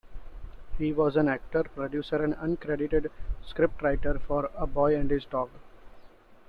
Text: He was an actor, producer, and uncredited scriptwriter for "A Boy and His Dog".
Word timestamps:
He 0.79 0.91
was 0.93 1.15
an 1.15 1.27
actor, 1.27 1.61
producer, 1.61 2.23
and 2.23 2.33
uncredited 2.33 3.11
scriptwriter 3.47 4.19
for 4.19 4.49
"A 4.57 4.65
Boy 4.65 4.95
and 4.95 5.11
His 5.11 5.25
Dog". 5.25 5.51